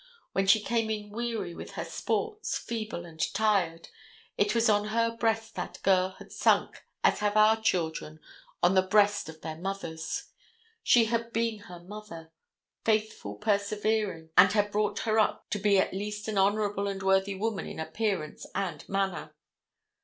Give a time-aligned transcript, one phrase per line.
[0.31, 3.89] When she came in weary with her sports, feeble and tired,
[4.35, 8.19] it was on her breast that girl had sunk as have our children
[8.63, 10.29] on the breast of their mothers.
[10.81, 12.31] She had been her mother,
[12.83, 17.35] faithful persevering, and had brought her up to be at least an honorable and worthy
[17.35, 19.35] woman in appearance and manner.